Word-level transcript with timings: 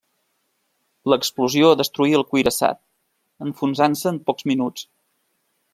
L'explosió 1.13 1.69
destruí 1.81 2.17
el 2.21 2.25
cuirassat, 2.31 2.81
enfonsant-se 3.49 4.13
en 4.15 4.21
pocs 4.31 4.49
minuts. 4.53 4.89